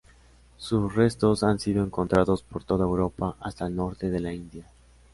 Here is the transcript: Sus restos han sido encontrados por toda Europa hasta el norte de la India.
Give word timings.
Sus 0.57 0.95
restos 0.95 1.43
han 1.43 1.59
sido 1.59 1.83
encontrados 1.83 2.41
por 2.41 2.63
toda 2.63 2.85
Europa 2.85 3.35
hasta 3.39 3.67
el 3.67 3.75
norte 3.75 4.09
de 4.09 4.19
la 4.19 4.33
India. 4.33 4.65